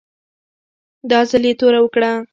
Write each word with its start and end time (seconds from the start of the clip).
دا 1.09 1.19
ځل 1.29 1.43
یې 1.49 1.53
توره 1.59 1.79
وکړه. 1.81 2.11